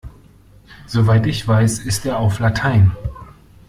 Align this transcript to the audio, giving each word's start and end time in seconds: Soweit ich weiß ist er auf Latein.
Soweit 0.87 1.27
ich 1.27 1.47
weiß 1.47 1.77
ist 1.77 2.07
er 2.07 2.17
auf 2.17 2.39
Latein. 2.39 2.91